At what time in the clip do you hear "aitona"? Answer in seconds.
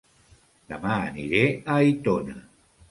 1.85-2.39